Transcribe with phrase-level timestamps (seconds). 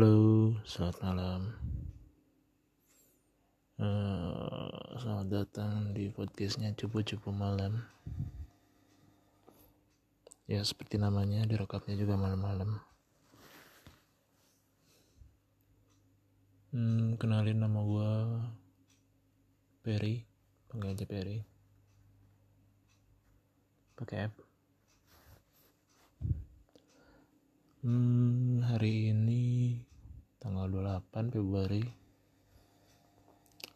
[0.00, 1.40] Halo, selamat malam.
[3.76, 7.84] Uh, selamat datang di podcastnya cupu-cupu malam.
[10.48, 12.80] Ya seperti namanya, direkamnya juga malam-malam.
[16.72, 18.12] Hmm, kenalin nama gue
[19.84, 20.24] Perry,
[20.72, 21.44] panggil aja Perry.
[24.00, 24.34] Pakai app.
[27.84, 29.89] Hmm, hari ini
[30.40, 31.84] tanggal 28 Februari.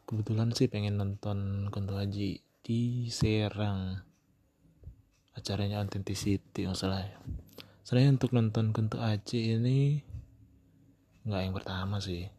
[0.08, 2.80] Kebetulan sih pengen nonton Kunto Haji di
[3.12, 4.00] Serang.
[5.36, 7.20] Acaranya Authenticity masalah ya.
[7.84, 10.00] Sebenarnya untuk nonton Kunto Haji ini
[11.28, 12.32] nggak yang pertama sih.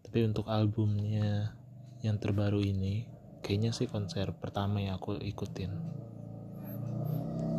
[0.00, 1.52] Tapi untuk albumnya
[2.00, 3.04] yang terbaru ini
[3.44, 5.76] kayaknya sih konser pertama yang aku ikutin.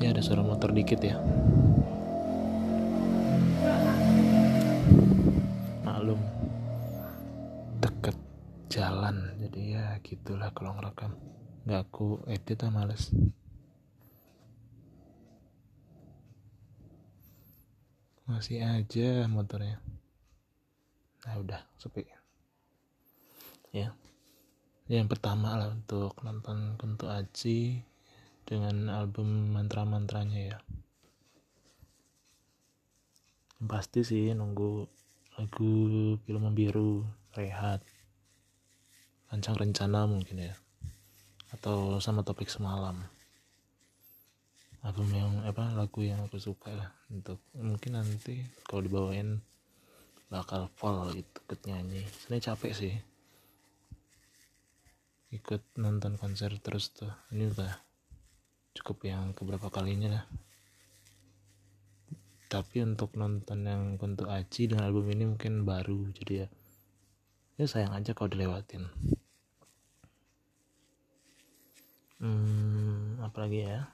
[0.02, 1.22] Ya ada suara motor dikit ya.
[6.08, 6.24] Maklum
[7.84, 8.16] deket
[8.72, 11.12] jalan jadi ya gitulah kalau ngerekam.
[11.68, 13.12] Nggak aku edit ah males
[18.24, 19.84] masih aja motornya.
[21.28, 22.08] Nah udah sepi.
[23.76, 23.92] Ya.
[24.88, 27.84] Yang pertama lah untuk nonton Kunto Aji
[28.48, 30.58] dengan album mantra-mantranya ya.
[33.60, 34.97] Pasti sih nunggu
[35.38, 37.06] lagu film biru
[37.38, 37.86] rehat
[39.30, 40.54] lancang rencana mungkin ya.
[41.54, 42.98] Atau sama topik semalam.
[44.82, 49.38] Album yang apa lagu yang aku suka lah untuk mungkin nanti kalau dibawain
[50.34, 52.02] bakal fall gitu ikut nyanyi.
[52.08, 52.96] Sebenarnya capek sih.
[55.38, 57.14] Ikut nonton konser terus tuh.
[57.30, 57.72] Ini udah
[58.74, 60.26] cukup yang keberapa kalinya lah
[62.48, 66.48] tapi untuk nonton yang untuk Aji dengan album ini mungkin baru jadi ya
[67.60, 68.88] ya sayang aja kalau dilewatin.
[72.17, 73.92] Hmm apa lagi ya?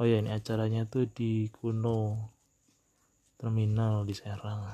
[0.00, 2.32] Oh ya ini acaranya tuh di Kuno
[3.36, 4.64] terminal di Serang.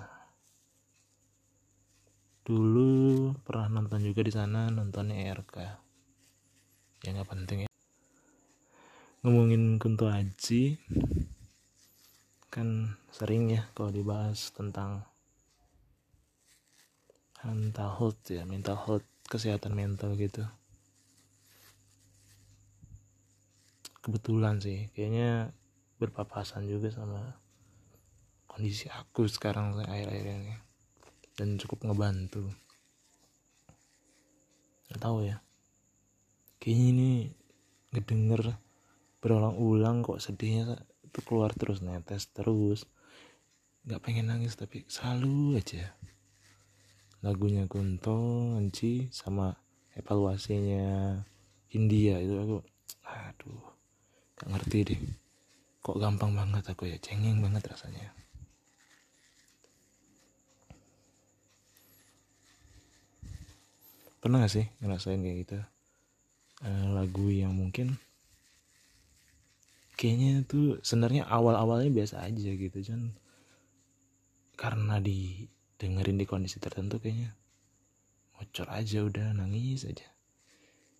[2.46, 5.86] Dulu pernah nonton juga di sana nontonnya RK
[7.06, 7.66] ya nggak penting ya
[9.26, 10.78] ngomongin Kunto Aji
[12.47, 15.03] kan sering ya kalau dibahas tentang
[17.42, 20.47] mental health ya mental health kesehatan mental gitu.
[23.98, 25.50] Kebetulan sih kayaknya
[25.98, 27.34] berpapasan juga sama
[28.47, 30.54] kondisi aku sekarang akhir-akhir ini.
[31.34, 32.47] Dan cukup ngebantu.
[34.86, 35.42] Nggak tahu ya.
[36.62, 37.10] Kayaknya ini
[37.91, 38.66] ngedenger
[39.26, 42.87] berulang-ulang kok sedihnya itu keluar terus netes terus.
[43.82, 45.98] Nggak pengen nangis tapi selalu aja.
[47.26, 49.50] Lagunya Kunto Anci sama
[49.98, 51.19] evaluasinya
[51.75, 52.56] India itu aku
[53.03, 53.66] aduh
[54.38, 55.00] gak ngerti deh.
[55.82, 58.15] Kok gampang banget aku ya cengeng banget rasanya.
[64.22, 65.59] Pernah gak sih ngerasain kayak gitu?
[66.62, 67.98] Uh, lagu yang mungkin
[69.96, 73.16] kayaknya tuh sebenarnya awal-awalnya biasa aja gitu cuman
[74.56, 77.32] karena didengerin di kondisi tertentu kayaknya
[78.36, 80.04] ngocor aja udah nangis aja.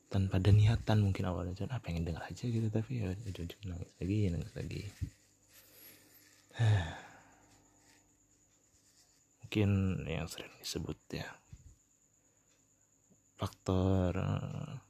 [0.09, 3.93] Tanpa ada niatan mungkin awalnya cuman ah pengen denger aja gitu tapi ya ujung nangis
[4.01, 4.83] lagi nangis lagi.
[9.45, 9.71] Mungkin
[10.09, 11.29] yang sering disebut ya
[13.37, 14.81] faktor uh,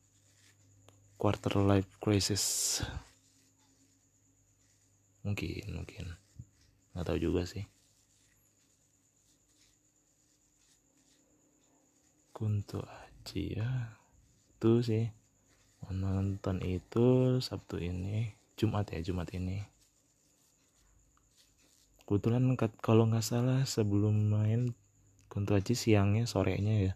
[1.19, 2.79] quarter life crisis
[5.27, 6.15] mungkin mungkin.
[6.95, 7.67] Nggak tahu juga sih.
[12.31, 13.99] Kunto Aji ya.
[14.55, 15.11] Itu sih.
[15.91, 18.31] Nonton itu Sabtu ini.
[18.55, 19.67] Jumat ya Jumat ini.
[22.07, 24.73] Kebetulan kalau nggak salah sebelum main
[25.27, 26.95] Kunto Aji siangnya sorenya ya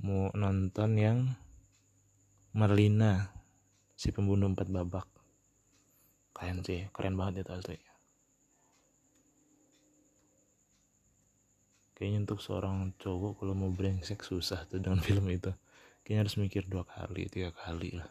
[0.00, 1.18] mau nonton yang
[2.56, 3.36] Merlina
[4.00, 5.04] si pembunuh empat babak
[6.40, 7.76] keren sih keren banget itu asli.
[11.92, 15.52] Kayaknya untuk seorang cowok kalau mau brengsek susah tuh dengan film itu.
[16.00, 18.08] Kayaknya harus mikir dua kali tiga kali lah.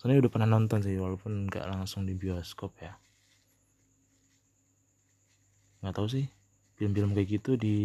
[0.00, 2.96] Soalnya udah pernah nonton sih walaupun nggak langsung di bioskop ya.
[5.84, 6.24] Nggak tahu sih
[6.80, 7.76] film-film kayak gitu di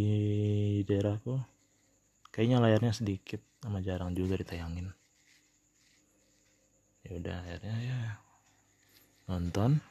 [0.87, 1.39] daerahku
[2.31, 4.91] kayaknya layarnya sedikit sama jarang juga ditayangin
[7.11, 7.99] ya udah akhirnya ya
[9.27, 9.83] nonton.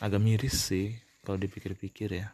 [0.00, 2.32] Agak miris sih kalau dipikir-pikir ya.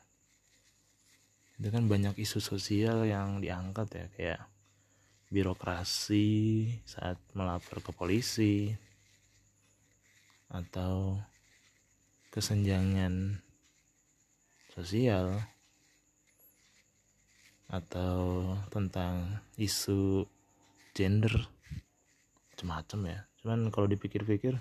[1.59, 4.43] Itu kan banyak isu sosial yang diangkat ya kayak
[5.35, 6.31] birokrasi
[6.87, 8.71] saat melapor ke polisi
[10.51, 11.19] atau
[12.31, 13.43] kesenjangan
[14.71, 15.35] sosial
[17.71, 20.27] atau tentang isu
[20.95, 21.60] gender
[22.61, 23.25] macam-macam ya.
[23.41, 24.53] Cuman kalau dipikir-pikir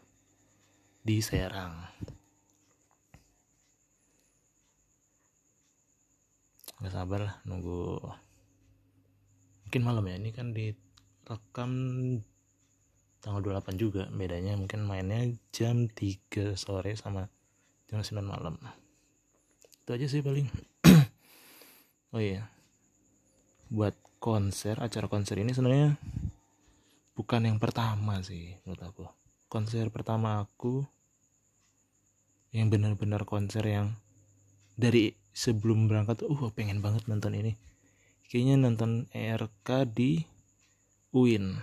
[1.02, 1.88] di Serang.
[6.78, 7.98] Nggak sabar lah nunggu.
[9.66, 11.72] Mungkin malam ya ini kan direkam
[13.18, 14.06] tanggal 28 juga.
[14.14, 17.26] Bedanya mungkin mainnya jam 3 sore sama
[17.90, 18.54] jam 9 malam.
[19.82, 20.46] Itu aja sih paling.
[22.08, 22.48] Oh iya
[23.68, 26.00] buat konser acara konser ini sebenarnya
[27.12, 29.04] bukan yang pertama sih menurut aku.
[29.48, 30.84] Konser pertama aku
[32.52, 33.96] yang benar-benar konser yang
[34.76, 37.52] dari sebelum berangkat tuh uh pengen banget nonton ini.
[38.28, 40.20] Kayaknya nonton ERK di
[41.16, 41.56] UIN.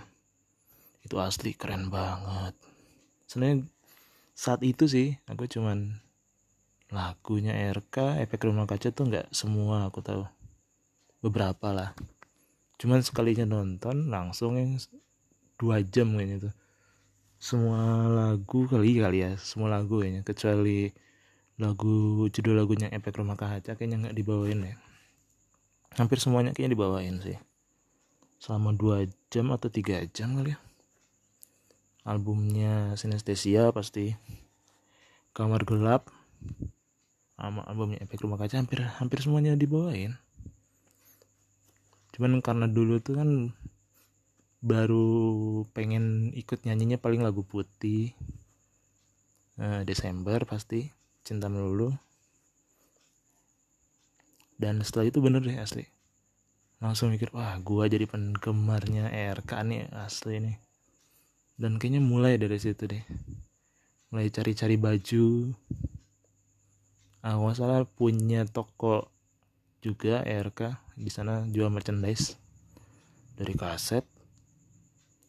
[1.06, 2.54] Itu asli keren banget.
[3.30, 3.66] Sebenarnya
[4.34, 6.02] saat itu sih aku cuman
[6.90, 10.22] lagunya ERK efek rumah kaca tuh nggak semua aku tahu
[11.26, 11.90] beberapa lah.
[12.78, 14.78] Cuman sekalinya nonton langsung yang
[15.58, 16.54] dua jam kayaknya tuh.
[17.36, 20.22] Semua lagu kali kali ya semua lagu kayaknya.
[20.22, 20.94] Kecuali
[21.58, 24.76] lagu judul lagunya efek rumah kaca kayaknya nggak dibawain ya.
[25.98, 27.38] Hampir semuanya kayaknya dibawain sih.
[28.38, 30.58] Selama dua jam atau tiga jam kali ya.
[32.06, 34.14] Albumnya sinestesia pasti.
[35.34, 36.08] Kamar gelap
[37.36, 40.16] sama albumnya efek rumah kaca hampir hampir semuanya dibawain
[42.16, 43.52] cuman karena dulu tuh kan
[44.64, 45.06] baru
[45.76, 48.16] pengen ikut nyanyinya paling lagu putih.
[49.56, 50.88] Uh, Desember pasti
[51.24, 51.92] cinta melulu.
[54.56, 55.84] Dan setelah itu bener deh asli.
[56.80, 60.56] Langsung mikir wah gua jadi penggemarnya RK nih asli nih.
[61.56, 63.04] Dan kayaknya mulai dari situ deh.
[64.12, 65.52] Mulai cari-cari baju.
[67.20, 69.12] Ah salah punya toko
[69.84, 72.40] juga RK di sana jual merchandise
[73.36, 74.00] dari kaset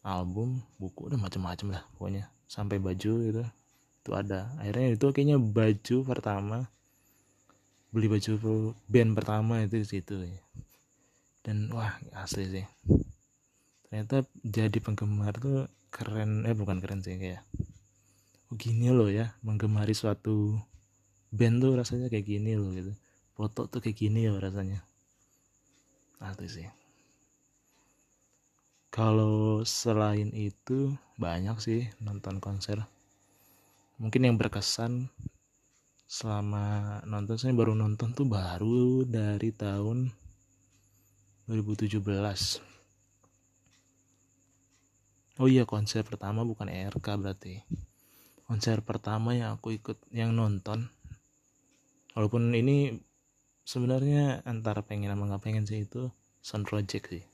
[0.00, 2.32] album buku udah macam-macam lah pokoknya.
[2.48, 3.44] Sampai baju gitu.
[4.00, 4.48] Itu ada.
[4.56, 6.58] Akhirnya itu kayaknya baju pertama
[7.92, 8.32] beli baju
[8.88, 10.16] band pertama itu di situ.
[11.44, 12.66] Dan wah asli sih.
[13.88, 16.48] Ternyata jadi penggemar tuh keren.
[16.48, 17.44] Eh bukan keren sih kayak
[18.48, 20.56] oh gini loh ya menggemari suatu
[21.28, 22.96] band tuh rasanya kayak gini loh gitu.
[23.36, 24.87] Foto tuh kayak gini ya rasanya
[26.22, 26.68] asli sih.
[28.88, 32.82] Kalau selain itu banyak sih nonton konser.
[33.98, 35.10] Mungkin yang berkesan
[36.08, 40.08] selama nonton saya baru nonton tuh baru dari tahun
[41.50, 42.68] 2017
[45.38, 47.62] oh iya konser pertama bukan ERK berarti.
[48.44, 50.90] Konser pertama yang aku ikut yang nonton.
[52.16, 52.98] Walaupun ini
[53.68, 56.08] sebenarnya antara pengen sama nggak pengen sih itu
[56.40, 57.24] Sound Project sih.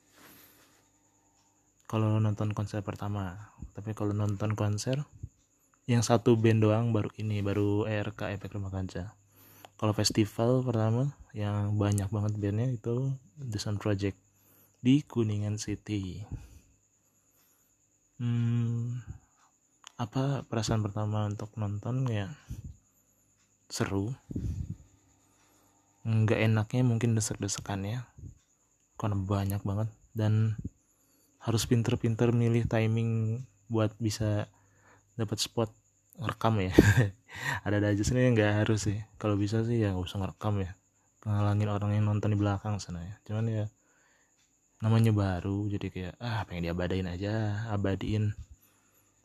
[1.86, 5.06] Kalau nonton konser pertama tapi kalau nonton konser
[5.86, 9.14] yang satu band doang baru ini baru ERK Efek Rumah Kaca.
[9.78, 14.18] Kalau festival pertama yang banyak banget bandnya itu The Sound Project
[14.82, 16.26] di Kuningan City.
[18.18, 18.98] Hmm,
[19.94, 22.10] apa perasaan pertama untuk nonton?
[22.10, 22.34] Ya
[23.70, 24.14] seru
[26.04, 28.04] nggak enaknya mungkin desek-desekannya
[29.00, 29.88] karena banyak banget.
[30.14, 30.54] Dan
[31.40, 34.46] harus pinter-pinter milih timing buat bisa
[35.16, 35.72] dapat spot
[36.20, 36.72] ngerekam ya.
[37.66, 39.02] Ada ada aja sih nggak harus sih.
[39.18, 40.78] Kalau bisa sih ya nggak usah ngerekam ya.
[41.26, 43.14] Ngalangin orang yang nonton di belakang sana ya.
[43.26, 43.66] Cuman ya
[44.78, 48.38] namanya baru jadi kayak ah pengen diabadain aja abadiin.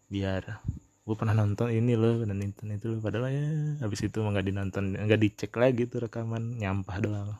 [0.09, 0.65] Biar
[1.07, 2.99] gue pernah nonton ini loh dan itu itu loh.
[3.01, 3.47] Padahal ya
[3.81, 7.31] habis itu nggak dinonton nggak dicek lagi tuh rekaman nyampah doang.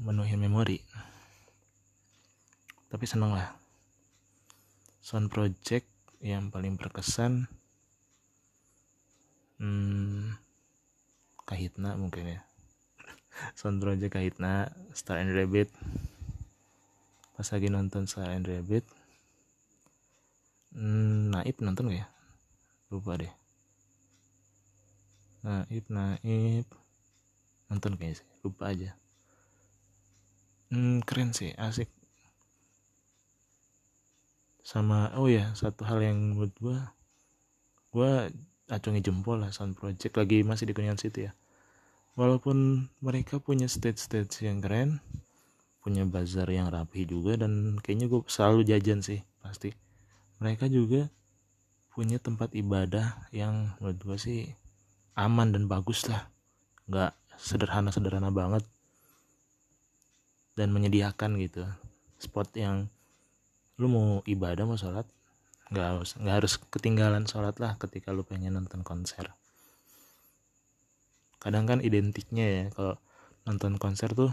[0.00, 0.80] Menuhin memori.
[2.88, 3.52] Tapi seneng lah.
[5.04, 5.88] Sound project
[6.24, 7.48] yang paling berkesan
[9.60, 10.38] hmm,
[11.44, 12.40] kahitna mungkin ya.
[13.58, 15.68] Sound project kahitna Star and Rabbit.
[17.36, 18.88] Pas lagi nonton Star and Rabbit
[21.38, 22.06] Naib nonton gak ya?
[22.90, 23.32] Lupa deh.
[25.46, 26.66] Naib Naib.
[27.70, 28.90] Nonton kayaknya sih lupa aja.
[30.74, 31.86] Hmm, keren sih asik.
[34.66, 36.78] Sama oh ya satu hal yang menurut gue
[37.94, 38.12] gue
[38.68, 41.32] acungi jempol lah sound project lagi masih di Kuningan City ya.
[42.18, 44.98] Walaupun mereka punya stage-stage yang keren
[45.78, 49.72] punya bazar yang rapi juga dan kayaknya gue selalu jajan sih pasti.
[50.42, 51.08] Mereka juga
[51.98, 54.40] punya tempat ibadah yang menurut gue sih
[55.18, 56.30] aman dan bagus lah.
[56.86, 58.62] Nggak sederhana-sederhana banget.
[60.54, 61.66] Dan menyediakan gitu.
[62.22, 62.86] Spot yang
[63.82, 65.10] lu mau ibadah mau sholat
[65.74, 69.34] nggak harus nggak harus ketinggalan sholat lah ketika lu pengen nonton konser.
[71.42, 72.94] Kadang kan identiknya ya kalau
[73.42, 74.30] nonton konser tuh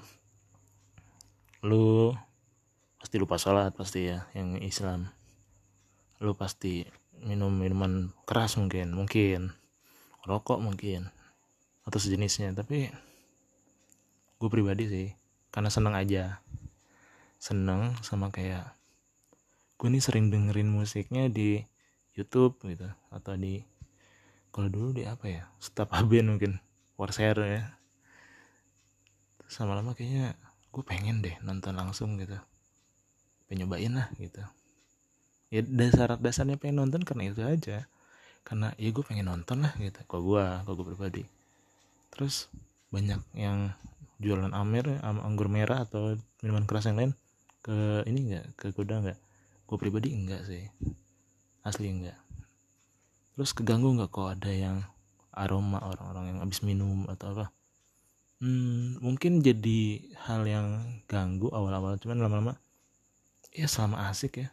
[1.66, 2.14] lu
[3.02, 5.10] pasti lupa sholat pasti ya yang Islam.
[6.22, 6.86] Lu pasti
[7.26, 9.52] minum minuman keras mungkin mungkin.
[10.26, 11.10] Rokok mungkin
[11.86, 12.54] atau sejenisnya.
[12.54, 12.90] Tapi
[14.38, 15.08] gue pribadi sih
[15.50, 16.40] karena seneng aja.
[17.42, 18.78] Seneng sama kayak
[19.76, 21.66] gue nih sering dengerin musiknya di
[22.16, 23.60] YouTube gitu atau di
[24.56, 26.62] kalau dulu di apa ya Stop Aben mungkin
[26.96, 27.64] Warshare ya.
[29.50, 30.38] Sama lama kayaknya
[30.72, 32.38] gue pengen deh nonton langsung gitu.
[33.46, 34.42] Penyobain lah gitu
[35.54, 37.86] ya dasar dasarnya pengen nonton karena itu aja.
[38.46, 41.24] Karena ya gue pengen nonton lah gitu kok gue kok gue pribadi.
[42.14, 42.50] Terus
[42.94, 43.74] banyak yang
[44.22, 47.12] jualan amer anggur merah atau minuman keras yang lain
[47.66, 49.20] ke ini enggak ke gudang enggak
[49.66, 50.70] gue pribadi enggak sih.
[51.66, 52.26] Asli enggak
[53.36, 54.80] terus keganggu enggak kok ada yang
[55.36, 57.46] aroma orang-orang yang habis minum atau apa?
[58.40, 60.68] Hmm, mungkin jadi hal yang
[61.08, 62.54] ganggu awal-awal cuman lama-lama
[63.56, 64.48] ya selama asik ya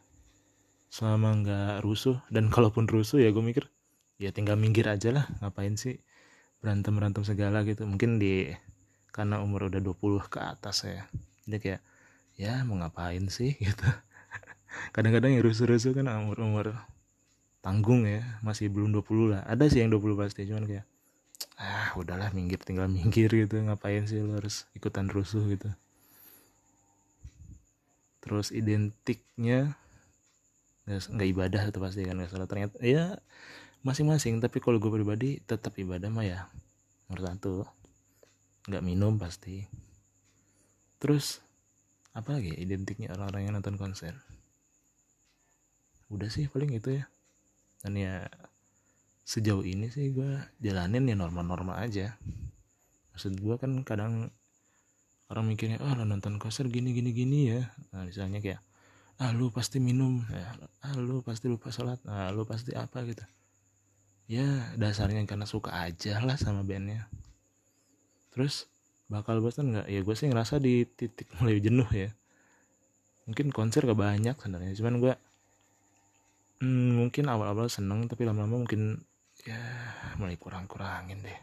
[0.92, 3.72] selama nggak rusuh dan kalaupun rusuh ya gue mikir
[4.20, 5.96] ya tinggal minggir aja lah ngapain sih
[6.60, 7.88] berantem berantem segala gitu.
[7.88, 8.52] Mungkin di
[9.08, 11.08] karena umur udah 20 ke atas ya
[11.48, 11.80] jadi kayak
[12.36, 13.88] ya mau ngapain sih gitu.
[14.92, 16.76] Kadang-kadang yang rusuh-rusuh kan umur-umur
[17.64, 19.40] tanggung ya masih belum 20 lah.
[19.48, 20.84] Ada sih yang 20 pasti cuman kayak
[21.56, 23.64] ah udahlah minggir tinggal minggir gitu.
[23.64, 25.72] Ngapain sih lo harus ikutan rusuh gitu?
[28.20, 29.76] Terus identiknya
[30.86, 33.18] nggak ibadah itu pasti kan nggak salah ternyata ya
[33.86, 34.38] masing-masing.
[34.42, 36.46] Tapi kalau gue pribadi tetap ibadah mah ya
[37.06, 37.54] nomor satu.
[38.70, 39.66] Nggak minum pasti.
[41.02, 41.42] Terus
[42.14, 44.14] apa lagi ya identiknya orang-orang yang nonton konser?
[46.10, 47.04] Udah sih paling itu ya.
[47.82, 48.30] Dan ya
[49.26, 52.14] sejauh ini sih gue jalanin ya normal-normal aja.
[53.14, 54.30] Maksud gue kan kadang
[55.32, 57.66] orang mikirnya oh, nonton konser gini gini gini ya.
[57.90, 58.62] Nah misalnya kayak
[59.22, 60.18] ah lu pasti minum.
[60.26, 60.50] Ya.
[60.82, 62.02] Ah lu pasti lupa sholat.
[62.10, 63.22] Ah lu pasti apa gitu.
[64.26, 67.06] Ya dasarnya karena suka aja lah sama bandnya.
[68.34, 68.66] Terus
[69.06, 69.86] bakal bosan nggak?
[69.86, 72.10] Ya gue sih ngerasa di titik mulai jenuh ya.
[73.30, 74.74] Mungkin konser gak banyak sebenarnya.
[74.74, 75.14] Cuman gue
[76.66, 78.98] hmm, mungkin awal-awal seneng tapi lama-lama mungkin
[79.46, 79.62] ya
[80.18, 81.38] mulai kurang-kurangin deh.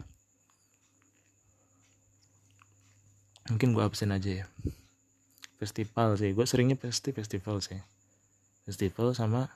[3.48, 4.46] Mungkin gue absen aja ya
[5.60, 6.32] festival sih.
[6.32, 7.78] Gue seringnya pasti festival sih.
[8.64, 9.52] Festival sama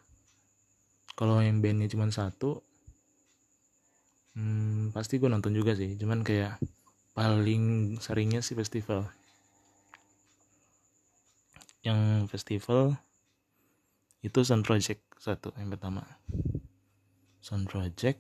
[1.16, 2.60] kalau yang bandnya cuma satu
[4.36, 5.96] hmm, pasti gue nonton juga sih.
[5.96, 6.60] Cuman kayak
[7.16, 9.08] paling seringnya sih festival.
[11.88, 13.00] Yang festival
[14.24, 16.04] itu Sun Project satu yang pertama.
[17.40, 18.20] Sun Project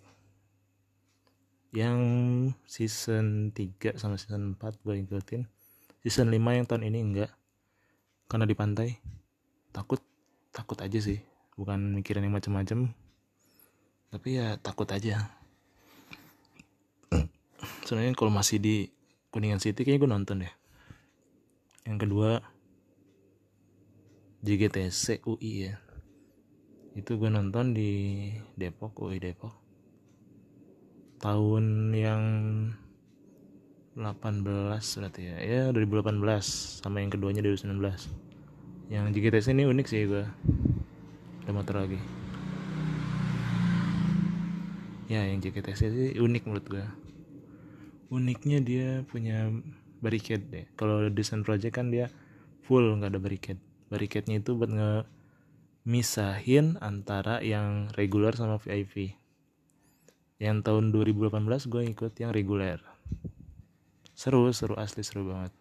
[1.74, 2.00] yang
[2.70, 5.44] season 3 sama season 4 gue ikutin.
[6.06, 7.32] Season 5 yang tahun ini enggak
[8.28, 8.90] karena di pantai
[9.74, 10.00] takut
[10.54, 11.20] takut aja sih.
[11.54, 12.94] Bukan mikirin yang macam-macam
[14.14, 15.34] tapi ya takut aja.
[17.82, 18.76] Sebenarnya kalau masih di
[19.34, 20.54] Kuningan City kayaknya gue nonton deh.
[21.90, 22.30] Yang kedua
[24.46, 25.82] JGTC UI ya.
[26.94, 29.58] Itu gue nonton di Depok UI Depok.
[31.18, 31.66] Tahun
[31.98, 32.22] yang
[33.94, 34.42] 18
[34.98, 35.38] berarti ya.
[35.42, 36.18] Ya 2018
[36.82, 37.78] sama yang keduanya 2019
[38.92, 40.26] yang JGTC ini unik sih gue
[41.46, 42.00] ada motor lagi.
[45.10, 46.86] Ya yang JGTC sih unik menurut gue
[48.14, 49.50] uniknya dia punya
[50.02, 50.66] barricade deh.
[50.78, 52.10] Kalau desain project kan dia
[52.66, 53.62] full nggak ada barricade.
[53.90, 55.06] Barricade-nya itu buat nge
[55.84, 59.20] misahin antara yang regular sama VIP
[60.40, 61.40] yang tahun 2018
[61.72, 62.93] gue ikut yang reguler
[64.14, 65.54] seru seru asli seru banget.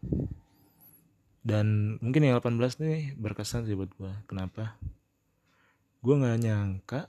[1.43, 4.79] Dan mungkin yang 18 nih berkesan sih buat gue kenapa?
[5.99, 7.01] Gue nggak nyangka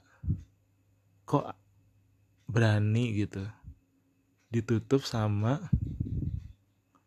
[1.24, 1.54] kok
[2.50, 3.46] berani gitu
[4.50, 5.70] ditutup sama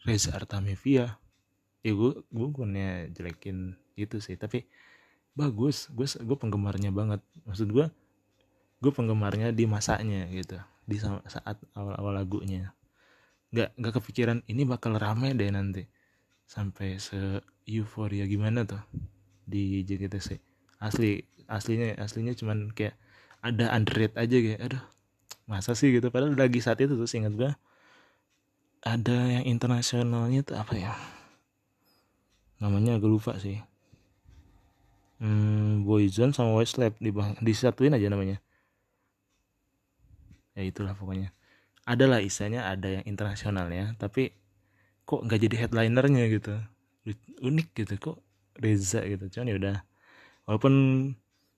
[0.08, 1.20] Reza Artamevia.
[1.84, 4.64] Ya gue gue punya jelekin itu sih tapi
[5.36, 5.92] bagus.
[5.92, 7.20] Gue gue penggemarnya banget.
[7.44, 7.92] Maksud gue
[8.78, 12.77] gue penggemarnya di masanya gitu di saat awal-awal lagunya
[13.54, 15.84] nggak nggak kepikiran ini bakal rame deh nanti.
[16.48, 18.80] Sampai se euforia gimana tuh
[19.48, 20.40] di JGTC
[20.84, 22.96] asli aslinya aslinya cuman kayak
[23.42, 24.84] ada underrated aja kayak aduh
[25.48, 25.92] masa sih?
[25.96, 26.12] gitu.
[26.12, 27.52] Padahal lagi saat itu tuh ingat gue
[28.84, 30.94] ada yang internasionalnya tuh apa ya?
[32.60, 33.60] Namanya agak lupa sih.
[35.18, 37.10] Hmm, Boyzone sama Westlab di
[37.42, 38.38] disatuin aja namanya.
[40.54, 41.37] Ya itulah pokoknya
[41.88, 44.36] ada lah isanya ada yang internasional ya tapi
[45.08, 46.54] kok nggak jadi headlinernya gitu?
[47.40, 48.18] Unik gitu kok
[48.60, 49.32] Reza gitu.
[49.32, 49.78] Cuman ya udah
[50.44, 50.74] walaupun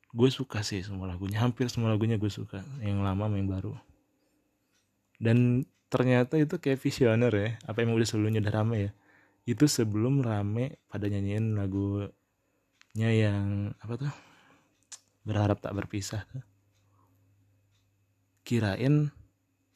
[0.10, 3.74] gue suka sih semua lagunya hampir semua lagunya gue suka yang lama yang baru.
[5.18, 8.92] Dan ternyata itu kayak visioner ya apa yang udah sebelumnya udah rame ya.
[9.50, 14.14] Itu sebelum rame pada nyanyiin lagunya yang apa tuh?
[15.26, 16.22] Berharap tak berpisah.
[18.46, 19.10] Kirain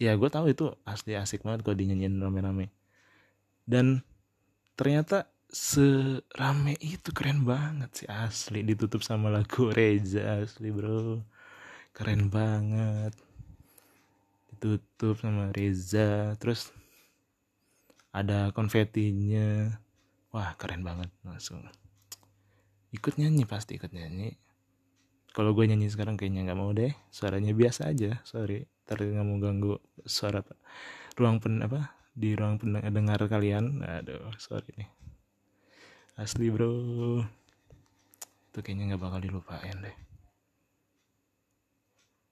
[0.03, 2.75] ya gue tahu itu asli asik banget kalau dinyanyiin rame-rame.
[3.63, 4.03] Dan
[4.75, 11.23] ternyata serame itu keren banget sih asli ditutup sama lagu Reza asli bro.
[11.95, 13.15] Keren banget.
[14.51, 16.75] Ditutup sama Reza terus
[18.11, 19.79] ada konfetinya.
[20.35, 21.63] Wah keren banget langsung.
[22.91, 24.35] Ikut nyanyi pasti ikut nyanyi.
[25.31, 29.39] Kalau gue nyanyi sekarang kayaknya nggak mau deh suaranya biasa aja sorry ntar nggak mau
[29.39, 30.43] ganggu suara
[31.15, 31.95] ruang pen apa?
[32.13, 33.81] Di ruang pendengar kalian.
[33.81, 34.89] Aduh sorry nih.
[36.19, 37.23] Asli bro.
[38.51, 39.97] Itu kayaknya nggak bakal dilupain deh.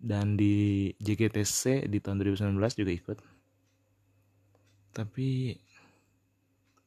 [0.02, 3.18] Dan di JKTC di tahun 2019 juga ikut.
[4.92, 5.56] Tapi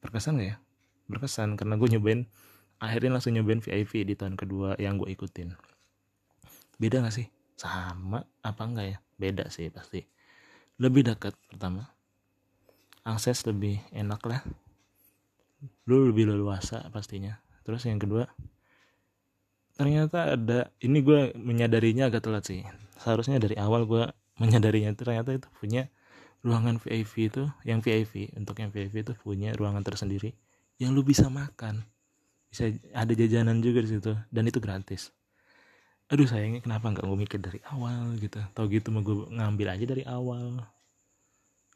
[0.03, 0.57] berkesan gak ya?
[1.09, 2.21] Berkesan karena gue nyobain
[2.77, 5.57] akhirnya langsung nyobain VIP di tahun kedua yang gue ikutin.
[6.77, 8.97] Beda gak sih sama apa enggak ya?
[9.15, 10.03] Beda sih pasti.
[10.79, 11.87] Lebih dekat pertama.
[13.07, 14.43] Akses lebih enak lah.
[15.87, 17.39] Lu lebih leluasa pastinya.
[17.63, 18.27] Terus yang kedua
[19.75, 22.63] ternyata ada ini gue menyadarinya agak telat sih.
[22.99, 24.07] Seharusnya dari awal gue
[24.39, 25.87] menyadarinya ternyata itu punya
[26.43, 30.35] ruangan VIP itu yang VIP untuk yang VIP itu punya ruangan tersendiri
[30.79, 31.87] yang lu bisa makan.
[32.51, 35.11] Bisa ada jajanan juga di situ dan itu gratis
[36.05, 38.37] aduh sayangnya kenapa nggak gue mikir dari awal gitu.
[38.53, 40.61] Tau gitu mau gue ngambil aja dari awal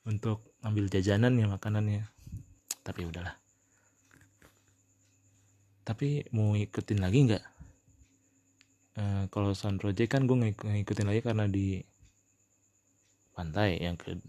[0.05, 2.05] untuk ngambil jajanan ya makanannya.
[2.85, 3.35] Tapi udahlah.
[5.83, 7.45] Tapi mau ikutin lagi nggak?
[8.99, 11.81] Uh, kalau sound project kan gue ngikutin lagi karena di
[13.33, 14.19] pantai yang ke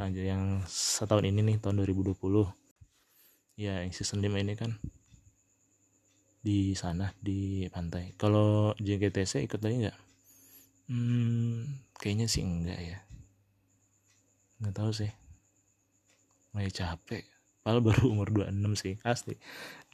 [0.00, 2.18] yang setahun ini nih tahun 2020
[3.60, 4.74] ya yang season 5 ini kan
[6.42, 8.18] di sana di pantai.
[8.18, 9.98] Kalau JGTC ikut lagi nggak?
[10.90, 12.98] Hmm, kayaknya sih enggak ya.
[14.58, 15.12] Nggak tahu sih.
[16.50, 17.24] Mulai capek.
[17.62, 19.38] Padahal baru umur 26 sih asli.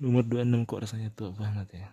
[0.01, 1.89] Umur 26 kok rasanya tua banget ya.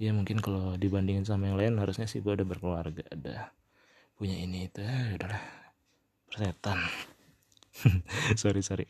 [0.00, 3.52] Ya mungkin kalau dibandingin sama yang lain harusnya sih gue udah berkeluarga ada
[4.16, 5.44] punya ini itu ya udahlah.
[6.24, 6.80] Persetan.
[8.40, 8.88] Sorry sorry.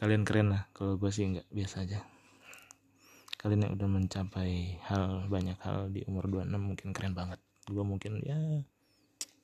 [0.00, 2.00] Kalian keren lah kalau gue sih nggak biasa aja
[3.40, 7.40] kalian yang udah mencapai hal banyak hal di umur 26 mungkin keren banget.
[7.64, 8.36] Gue mungkin ya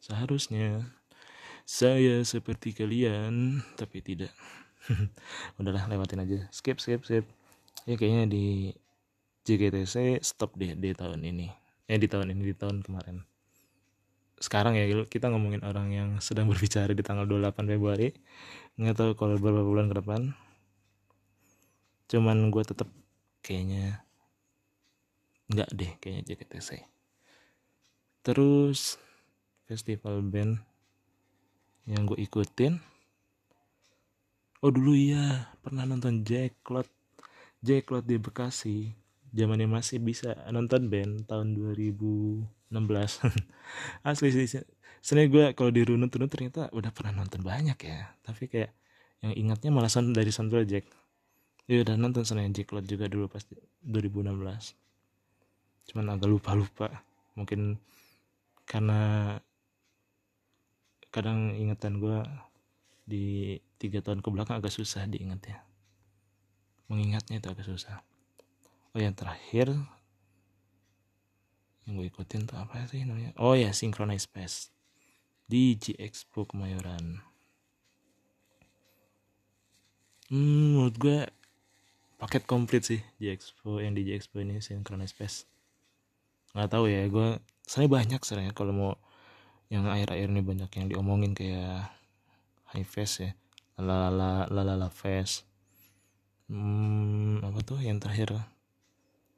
[0.04, 0.85] seharusnya
[1.64, 4.28] saya seperti kalian tapi tidak.
[5.59, 6.44] Udahlah lewatin aja.
[6.52, 7.24] Skip skip skip.
[7.88, 8.76] Ya kayaknya di
[9.48, 11.48] JGTC stop deh di tahun ini.
[11.88, 13.24] Eh di tahun ini di tahun kemarin.
[14.37, 18.12] Sekarang ya kita ngomongin orang yang sedang berbicara di tanggal 28 Februari.
[18.76, 20.37] Nggak tahu kalau beberapa bulan ke depan.
[22.12, 22.92] Cuman gue tetap
[23.46, 24.02] kayaknya
[25.46, 26.82] nggak deh kayaknya JKTC
[28.26, 28.98] terus
[29.70, 30.59] festival band
[31.87, 32.82] yang gue ikutin.
[34.62, 36.90] Oh dulu iya pernah nonton Jack Cloud
[37.62, 38.78] Jack Cloud di Bekasi.
[39.30, 42.46] Zamannya masih bisa nonton band tahun 2016
[44.09, 44.64] asli sih
[45.04, 48.11] sebenarnya gue kalau dirunut-runut ternyata udah pernah nonton banyak ya.
[48.26, 48.74] Tapi kayak
[49.22, 50.66] yang ingatnya malah dari Sandra
[51.66, 53.42] Jack ya udah nonton Senayan Cloud juga dulu pas
[53.83, 54.87] 2016
[55.90, 57.02] cuman agak lupa-lupa.
[57.35, 57.74] Mungkin
[58.66, 59.35] karena
[61.11, 62.18] kadang ingatan gue
[63.07, 65.59] di tiga tahun ke belakang agak susah diingat ya.
[66.87, 67.98] Mengingatnya itu agak susah.
[68.94, 69.74] Oh yang terakhir
[71.87, 73.35] yang gue ikutin tuh apa sih namanya?
[73.42, 74.70] Oh ya Synchronize Space.
[75.50, 77.26] Di G Expo Kemayoran.
[80.31, 81.26] Hmm, menurut gue
[82.16, 85.44] paket komplit sih G Expo yang di Expo ini Synchronize Space.
[86.57, 88.92] Nggak tahu ya gue saya banyak sebenarnya kalau mau
[89.68, 91.90] yang air-air ini banyak yang diomongin kayak
[92.70, 93.31] high face ya
[93.76, 95.44] lalala lalala face
[96.50, 98.35] hmm, apa tuh yang terakhir?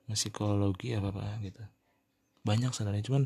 [0.08, 1.60] Psikologi apa apa gitu.
[2.40, 3.22] Banyak sebenarnya cuman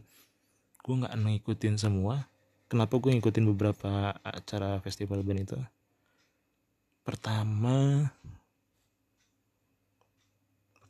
[0.82, 2.26] gue nggak ngikutin semua.
[2.66, 5.58] Kenapa gue ngikutin beberapa acara festival band itu?
[7.06, 8.08] Pertama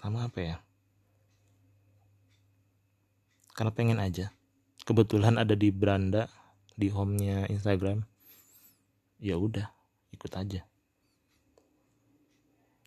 [0.02, 0.58] pertama apa ya?
[3.54, 4.34] Karena pengen aja.
[4.82, 6.26] Kebetulan ada di beranda
[6.74, 8.02] di home-nya Instagram.
[9.22, 9.70] Ya udah
[10.10, 10.66] ikut aja.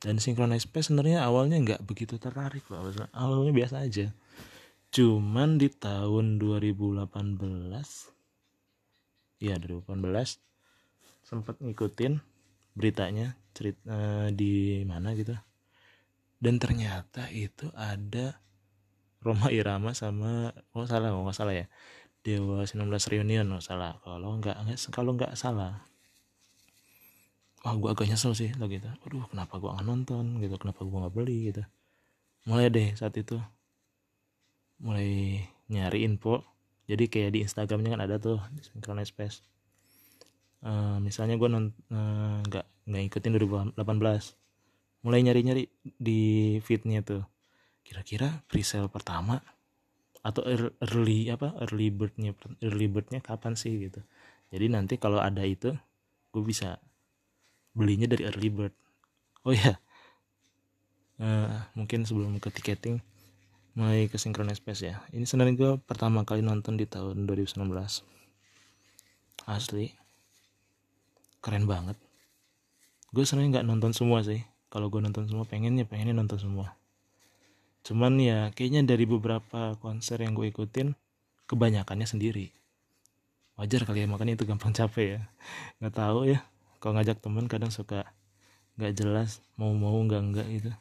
[0.04, 2.84] Dan synchronize space sebenarnya awalnya nggak begitu tertarik loh
[3.16, 4.12] awalnya biasa aja.
[4.92, 7.00] Cuman di tahun 2018
[9.40, 10.04] iya 2018
[11.24, 12.20] sempat ngikutin
[12.76, 15.32] beritanya cerita uh, di mana gitu
[16.46, 18.38] dan ternyata itu ada
[19.26, 21.66] Roma Irama sama oh salah oh salah ya.
[22.22, 23.98] Dewa 19 Reunion oh salah.
[24.06, 25.82] Kalau nggak kalau nggak salah.
[27.66, 28.86] Wah gue agak nyesel sih lo gitu.
[28.86, 30.54] Aduh kenapa gue nggak nonton gitu?
[30.62, 31.66] Kenapa gue nggak beli gitu?
[32.46, 33.42] Mulai deh saat itu.
[34.86, 35.42] Mulai
[35.74, 36.46] nyari info.
[36.86, 39.42] Jadi kayak di Instagramnya kan ada tuh di Synchronize Space.
[40.62, 41.62] Uh, misalnya gue eh,
[42.46, 44.45] nggak uh, nggak ikutin 2018
[45.06, 47.22] mulai nyari-nyari di feednya tuh.
[47.86, 49.38] Kira-kira presale pertama
[50.26, 50.42] atau
[50.82, 52.34] early apa early birdnya
[52.66, 54.02] early birdnya kapan sih gitu.
[54.50, 55.70] Jadi nanti kalau ada itu
[56.34, 56.82] gue bisa
[57.78, 58.74] belinya dari early bird.
[59.46, 59.78] Oh ya
[61.22, 63.06] uh, mungkin sebelum ke tiketing
[63.78, 65.06] mulai ke Synchronous Space ya.
[65.14, 67.62] Ini sebenarnya gue pertama kali nonton di tahun 2019
[69.46, 69.94] asli.
[71.46, 72.02] Keren banget.
[73.14, 74.42] Gue sebenarnya nggak nonton semua sih
[74.76, 76.76] kalau gue nonton semua pengennya pengennya nonton semua.
[77.88, 80.92] Cuman ya kayaknya dari beberapa konser yang gue ikutin
[81.48, 82.52] kebanyakannya sendiri.
[83.56, 85.22] Wajar kali ya makanya itu gampang capek ya.
[85.80, 86.44] Nggak tahu ya
[86.84, 88.04] kalau ngajak temen kadang suka
[88.76, 90.72] nggak jelas mau mau nggak nggak gitu.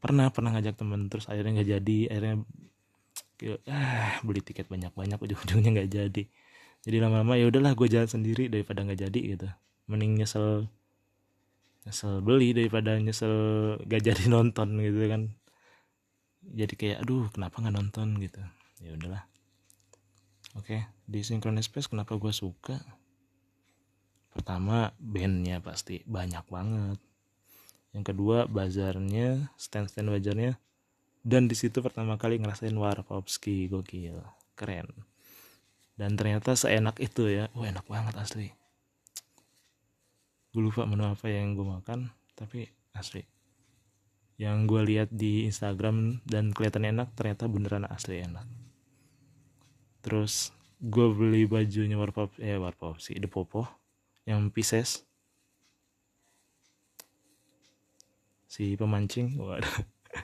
[0.00, 2.36] Pernah pernah ngajak temen terus akhirnya nggak jadi akhirnya
[3.68, 6.22] ah beli tiket banyak banyak ujung-ujungnya nggak jadi.
[6.80, 9.52] Jadi lama-lama ya udahlah gue jalan sendiri daripada nggak jadi gitu.
[9.84, 10.72] Mending nyesel
[11.86, 13.34] nyesel beli daripada nyesel
[13.86, 15.22] gak jadi nonton gitu kan.
[16.42, 18.18] Jadi kayak aduh kenapa nggak nonton?
[18.18, 18.42] gitu.
[18.82, 19.22] Ya udahlah.
[20.58, 22.82] Oke di Synchronous Space kenapa gue suka?
[24.34, 26.98] Pertama bandnya pasti banyak banget.
[27.94, 30.58] Yang kedua bazarnya stand stand bazarnya.
[31.26, 34.22] Dan di situ pertama kali ngerasain Warpowski gokil
[34.58, 34.90] keren.
[35.98, 37.50] Dan ternyata seenak itu ya.
[37.54, 38.65] Wah enak banget asli
[40.56, 42.64] gue lupa menu apa yang gue makan tapi
[42.96, 43.20] asli.
[44.40, 48.48] Yang gue lihat di Instagram dan kelihatan enak ternyata beneran asli enak.
[50.00, 53.68] Terus gue beli bajunya warpop eh warpop sih the popo
[54.24, 55.04] yang Pisces
[58.48, 59.76] si pemancing waduh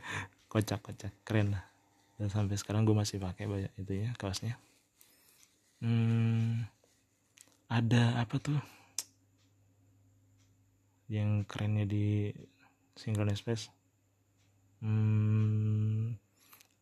[0.52, 1.68] kocak kocak keren lah.
[2.16, 4.56] Dan sampai sekarang gue masih pakai banyak itu ya kaosnya.
[5.84, 6.64] Hmm,
[7.68, 8.56] ada apa tuh
[11.10, 12.30] yang kerennya di
[12.94, 13.72] Synchronous Space.
[14.82, 16.18] Hmm,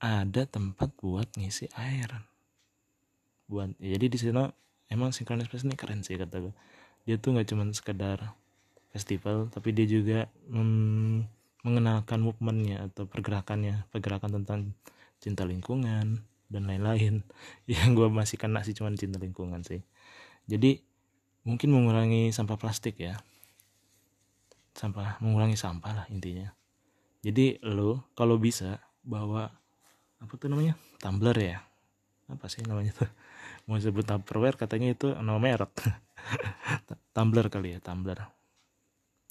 [0.00, 2.24] ada tempat buat ngisi air.
[3.46, 4.50] Buat ya, jadi di sana
[4.90, 6.54] emang Synchronous Space ini keren sih kata gue
[7.09, 8.37] dia tuh nggak cuma sekedar
[8.92, 11.24] festival tapi dia juga hmm,
[11.64, 14.61] mengenalkan movementnya atau pergerakannya pergerakan tentang
[15.20, 17.22] cinta lingkungan dan lain-lain.
[17.70, 19.85] Yang gue masih kena sih cuman cinta lingkungan sih.
[20.50, 20.83] Jadi
[21.46, 23.16] mungkin mengurangi sampah plastik ya
[24.74, 26.50] sampah mengurangi sampah lah intinya.
[27.20, 29.48] Jadi lo kalau bisa bawa
[30.20, 31.59] apa tuh namanya tumbler ya?
[32.30, 33.11] Apa sih namanya tuh?
[33.66, 35.72] Mau sebut tupperware katanya itu nama merek.
[37.16, 38.22] Tumbler kali ya tumbler.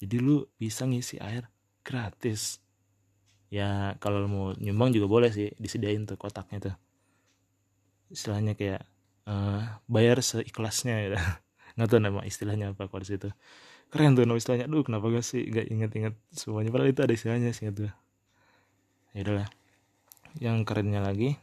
[0.00, 1.48] Jadi lu bisa ngisi air
[1.84, 2.60] gratis.
[3.50, 6.76] Ya kalau mau nyumbang juga boleh sih disediain tuh kotaknya tuh.
[8.12, 8.82] Istilahnya kayak
[9.28, 11.20] uh, bayar seikhlasnya ya.
[11.76, 13.32] Nggak tahu nama istilahnya apa kalau situ
[13.90, 14.70] keren tuh nama istilahnya.
[14.70, 15.42] Aduh kenapa gak sih?
[15.50, 16.70] Nggak inget-inget semuanya.
[16.70, 17.90] Padahal itu ada istilahnya sih itu
[19.10, 19.48] ya udahlah.
[20.38, 21.34] Yang kerennya lagi.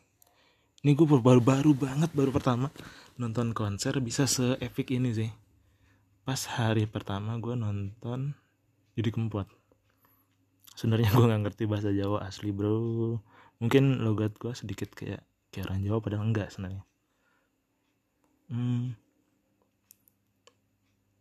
[0.81, 2.71] Ini gue baru baru banget baru pertama
[3.19, 5.29] nonton konser bisa seepik ini sih.
[6.23, 8.31] Pas hari pertama gue nonton
[8.95, 9.49] jadi Kempot.
[10.77, 13.19] Sebenarnya gue nggak ngerti bahasa Jawa asli bro.
[13.57, 16.83] Mungkin logat gue sedikit kayak kayak orang Jawa padahal enggak sebenarnya.
[18.47, 18.95] Hmm,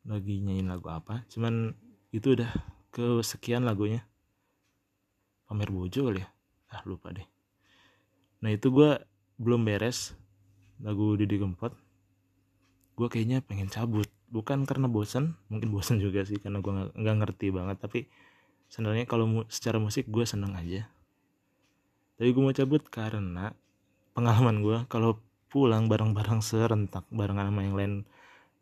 [0.06, 1.26] lagi nyanyiin lagu apa.
[1.28, 1.74] Cuman
[2.14, 2.50] itu udah
[2.94, 4.06] kesekian lagunya.
[5.46, 6.28] Pamer bojo kali ya.
[6.70, 7.26] Ah lupa deh.
[8.42, 8.98] Nah itu gue
[9.38, 10.14] belum beres
[10.82, 11.74] lagu Didi Kempot.
[12.96, 14.08] Gue kayaknya pengen cabut.
[14.26, 17.78] Bukan karena bosan mungkin bosan juga sih karena gue nggak ngerti banget.
[17.78, 18.10] Tapi
[18.66, 20.90] sebenarnya kalau mu secara musik gue seneng aja.
[22.16, 23.52] Tapi gue mau cabut karena
[24.16, 25.20] pengalaman gue kalau
[25.52, 27.94] pulang bareng-bareng serentak bareng sama yang lain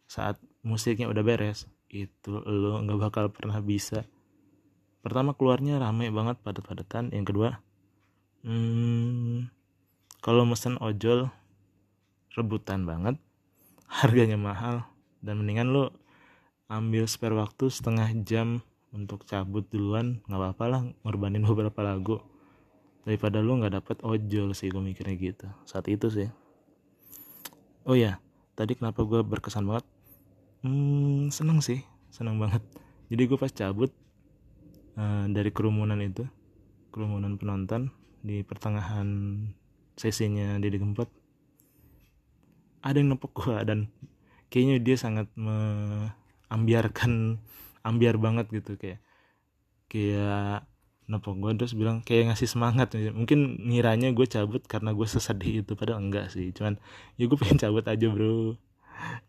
[0.04, 4.03] saat musiknya udah beres itu lo nggak bakal pernah bisa.
[5.05, 7.12] Pertama keluarnya rame banget padat-padatan.
[7.12, 7.48] Yang kedua
[8.42, 9.53] hmm,
[10.24, 11.29] kalau mesen ojol
[12.35, 13.20] rebutan banget
[14.03, 14.88] harganya mahal
[15.20, 15.85] dan mendingan lo
[16.66, 20.24] ambil spare waktu setengah jam untuk cabut duluan.
[20.27, 22.18] Nggak apa-apa lah ngorbanin beberapa lagu.
[23.05, 25.46] Daripada lu nggak dapet ojol sih gue mikirnya gitu.
[25.68, 26.33] Saat itu sih.
[27.85, 28.16] Oh ya
[28.57, 29.85] tadi kenapa gue berkesan banget
[30.64, 31.85] hmm, seneng sih.
[32.09, 32.64] Seneng banget.
[33.12, 33.92] Jadi gue pas cabut
[34.96, 36.24] uh, dari kerumunan itu
[36.90, 37.92] kerumunan penonton
[38.24, 39.07] di pertengahan
[39.94, 41.07] sesinya di Gempot
[42.85, 43.88] ada yang nepok gue dan
[44.53, 47.40] kayaknya dia sangat membiarkan
[47.88, 48.77] ambiar banget gitu.
[48.77, 49.00] Kayak
[49.88, 50.68] kayak
[51.05, 52.92] nepok gue terus bilang kayak ngasih semangat.
[52.92, 56.53] Mungkin ngiranya gue cabut karena gue sesedih itu padahal enggak sih.
[56.53, 56.77] Cuman
[57.16, 58.61] ya gue pengen cabut aja bro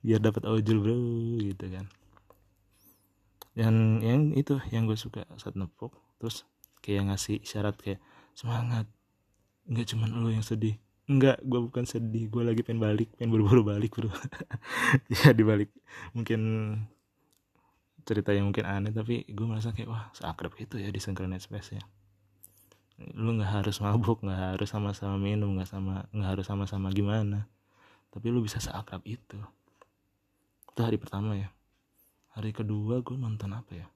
[0.05, 0.97] biar dapat ojol bro
[1.41, 1.85] gitu kan.
[3.55, 6.43] Yang yang itu yang gue suka saat nepok terus
[6.83, 7.99] kayak ngasih isyarat kayak
[8.35, 8.85] semangat.
[9.65, 10.77] Nggak cuman lo yang sedih.
[11.05, 14.11] Enggak gue bukan sedih gue lagi pengen balik pengen buru-buru balik bro.
[15.13, 15.71] Ya dibalik.
[16.13, 16.41] Mungkin
[18.05, 21.79] cerita yang mungkin aneh tapi gue merasa kayak wah seakrab itu ya di Synchronized Space
[21.79, 21.83] ya.
[23.17, 27.49] Lu nggak harus mabuk nggak harus sama-sama minum nggak sama nggak harus sama-sama gimana
[28.15, 29.35] tapi lu bisa seakrab itu.
[30.71, 31.51] Itu hari pertama ya.
[32.31, 33.87] Hari kedua gue nonton apa ya?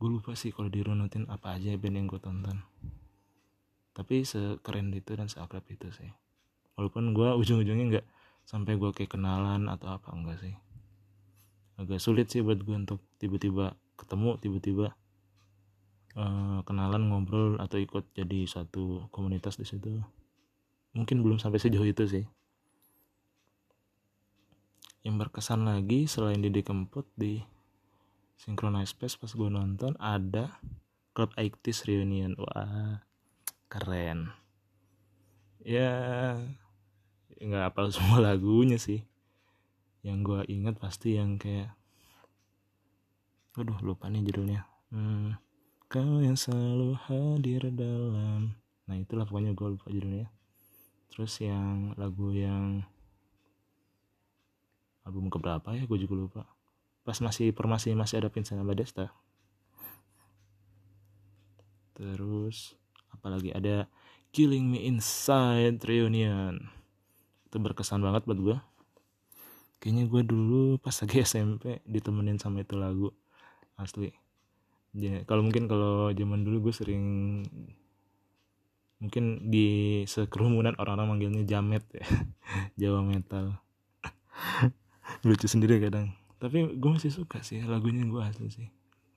[0.00, 2.64] Gue lupa sih kalau dirunutin apa aja band yang gue tonton.
[3.92, 6.08] Tapi sekeren itu dan seakrab itu sih.
[6.80, 8.06] Walaupun gue ujung-ujungnya nggak
[8.48, 10.56] sampai gue kayak kenalan atau apa enggak sih.
[11.76, 14.96] Agak sulit sih buat gue untuk tiba-tiba ketemu tiba-tiba
[16.16, 20.00] uh, kenalan ngobrol atau ikut jadi satu komunitas di situ.
[20.96, 22.24] Mungkin belum sampai sejauh itu sih
[25.00, 27.40] yang berkesan lagi selain Didi Kempot di
[28.36, 30.60] Synchronized Space pas gue nonton ada
[31.16, 32.32] Club 80 Reunion.
[32.36, 33.00] Wah
[33.72, 34.32] keren.
[35.64, 35.92] Ya
[37.40, 39.04] nggak apa semua lagunya sih.
[40.04, 41.72] Yang gue ingat pasti yang kayak
[43.56, 44.64] aduh lupa nih judulnya.
[44.92, 45.36] Hmm,
[45.88, 48.56] kau yang selalu hadir dalam
[48.90, 50.28] nah itulah pokoknya gue lupa judulnya.
[51.08, 52.84] Terus yang lagu yang
[55.06, 55.84] album keberapa ya?
[55.84, 56.42] Gue juga lupa.
[57.04, 59.10] Pas masih formasi masih ada Vincent Abadesta
[62.00, 62.80] terus
[63.12, 63.84] apalagi ada
[64.32, 66.56] Killing Me Inside Reunion.
[67.44, 68.56] Itu berkesan banget buat gue
[69.80, 73.12] kayaknya gue dulu pas lagi SMP ditemenin sama itu lagu
[73.76, 74.12] asli.
[74.96, 77.04] Ya kalau mungkin kalau zaman dulu gue sering
[79.00, 82.04] mungkin di sekerumunan orang-orang manggilnya jamet ya.
[82.80, 83.60] Jawa metal
[85.20, 86.16] lucu sendiri kadang.
[86.40, 88.68] Tapi gue masih suka sih lagunya gue asli sih.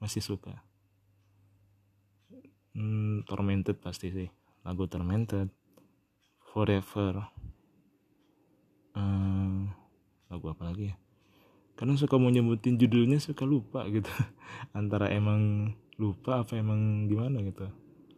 [0.04, 0.60] Masih suka.
[2.76, 4.28] Hmm, tormented pasti sih.
[4.68, 5.48] Lagu tormented.
[6.52, 7.32] Forever.
[8.94, 9.72] Hmm,
[10.28, 10.96] lagu apa lagi ya?
[11.74, 14.12] Karena suka mau nyebutin judulnya suka lupa gitu.
[14.78, 17.72] Antara emang lupa apa emang gimana gitu.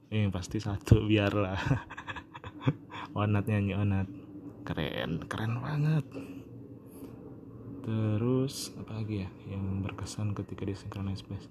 [0.10, 1.62] Eh, pasti satu biarlah.
[3.15, 4.10] Onat nyanyi Onat.
[4.65, 6.06] Keren keren banget
[7.86, 11.45] terus apa lagi ya yang berkesan ketika di Synchronize Space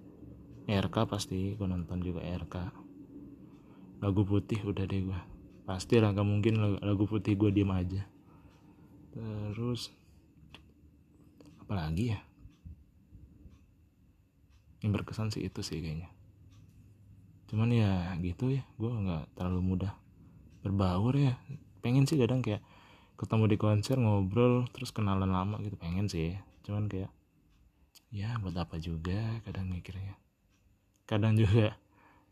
[0.66, 2.56] RK pasti gue nonton juga RK
[4.02, 5.20] lagu putih udah deh gue
[5.64, 8.04] pasti lah gak mungkin lagu putih gue diem aja.
[9.16, 9.88] Terus
[11.64, 12.20] apa lagi ya?
[14.84, 16.12] Yang berkesan sih itu sih kayaknya.
[17.48, 19.92] Cuman ya gitu ya gue nggak terlalu mudah
[20.60, 21.40] berbaur ya.
[21.80, 22.60] Pengen sih kadang kayak
[23.14, 25.74] ketemu di konser ngobrol terus kenalan lama gitu.
[25.78, 26.38] Pengen sih.
[26.66, 27.10] Cuman kayak
[28.14, 30.18] ya buat apa juga kadang mikirnya.
[31.04, 31.76] Kadang juga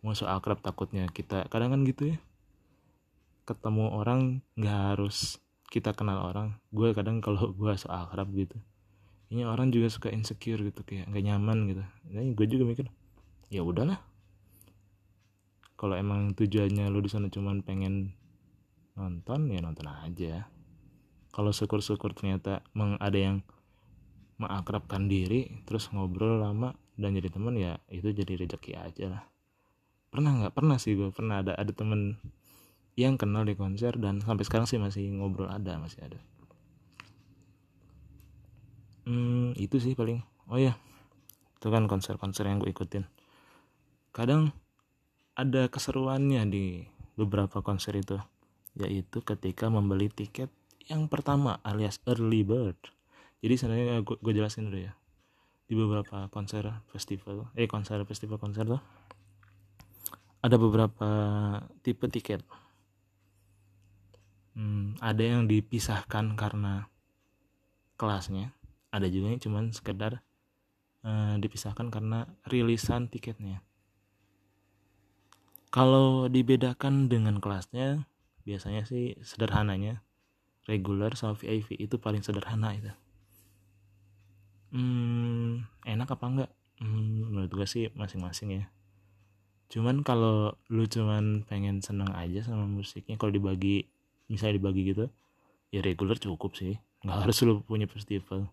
[0.02, 2.18] mau so akrab takutnya kita kadang kan gitu ya.
[3.46, 5.38] Ketemu orang nggak harus
[5.70, 6.58] kita kenal orang.
[6.74, 8.58] Gue kadang kalau gue so akrab gitu
[9.32, 11.82] ini orang juga suka insecure gitu kayak nggak nyaman gitu.
[12.12, 12.86] Nah, gue juga mikir
[13.48, 13.96] ya udahlah.
[15.80, 18.12] Kalau emang tujuannya lo di sana cuman pengen
[18.92, 20.44] nonton ya nonton aja
[21.32, 23.36] kalau syukur-syukur ternyata meng ada yang
[24.36, 29.22] mengakrabkan diri terus ngobrol lama dan jadi teman ya itu jadi rezeki aja lah.
[30.12, 30.52] Pernah nggak?
[30.52, 32.20] Pernah sih gue pernah ada ada temen
[33.00, 36.20] yang kenal di konser dan sampai sekarang sih masih ngobrol ada masih ada.
[39.08, 40.20] Hmm, itu sih paling.
[40.52, 40.76] Oh ya
[41.62, 43.08] itu kan konser-konser yang gue ikutin.
[44.12, 44.52] Kadang
[45.32, 46.84] ada keseruannya di
[47.16, 48.20] beberapa konser itu
[48.76, 50.48] yaitu ketika membeli tiket
[50.88, 52.78] yang pertama alias early bird.
[53.42, 54.94] Jadi sebenarnya gue, gue jelasin dulu ya.
[55.66, 58.82] Di beberapa konser festival eh konser festival konser tuh
[60.42, 61.10] ada beberapa
[61.86, 62.42] tipe tiket.
[64.52, 66.90] Hmm, ada yang dipisahkan karena
[67.96, 68.52] kelasnya
[68.92, 70.20] ada juga yang cuman sekedar
[71.06, 73.64] uh, dipisahkan karena rilisan tiketnya.
[75.72, 78.04] Kalau dibedakan dengan kelasnya
[78.44, 80.04] biasanya sih sederhananya
[80.66, 82.92] regular sama VIP itu paling sederhana itu.
[84.72, 86.50] Hmm, enak apa enggak?
[86.80, 88.64] Hmm, menurut gue sih masing-masing ya.
[89.72, 93.88] Cuman kalau lu cuman pengen seneng aja sama musiknya kalau dibagi
[94.28, 95.08] misalnya dibagi gitu
[95.72, 96.76] ya regular cukup sih.
[97.04, 98.52] Nggak harus lu punya festival.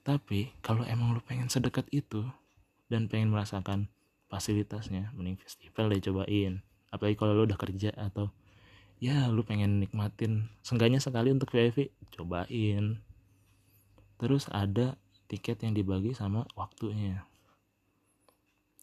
[0.00, 2.24] Tapi kalau emang lu pengen sedekat itu
[2.88, 3.92] dan pengen merasakan
[4.32, 6.64] fasilitasnya mending festival deh cobain.
[6.88, 8.32] Apalagi kalau lu udah kerja atau
[9.00, 13.00] ya lu pengen nikmatin seenggaknya sekali untuk VIP cobain.
[14.20, 15.00] Terus ada
[15.32, 17.24] tiket yang dibagi sama waktunya.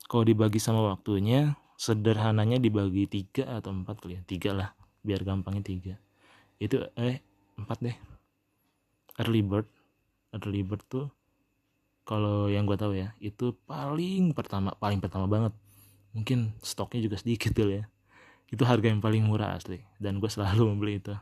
[0.10, 4.69] Kalau dibagi sama waktunya sederhananya dibagi tiga atau empat kali ya tiga lah
[5.06, 5.93] biar gampangnya tiga.
[6.58, 7.21] Itu eh
[7.62, 7.97] empat deh.
[9.21, 9.69] Early bird.
[10.34, 11.08] Early bird tuh
[12.10, 15.53] kalau yang gue tahu ya itu paling pertama paling pertama banget.
[16.17, 17.86] Mungkin stoknya juga sedikit kali ya
[18.47, 19.83] itu harga yang paling murah asli.
[19.99, 21.15] Dan gue selalu membeli itu